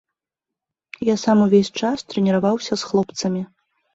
[1.09, 3.41] Я сам увесь час трэніраваўся з хлопцамі.